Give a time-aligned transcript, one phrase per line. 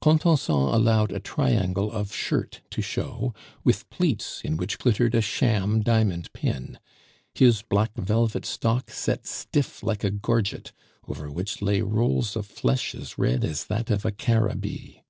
[0.00, 5.82] Contenson allowed a triangle of shirt to show, with pleats in which glittered a sham
[5.82, 6.78] diamond pin;
[7.34, 10.70] his black velvet stock set stiff like a gorget,
[11.08, 15.02] over which lay rolls of flesh as red as that of a Caribbee.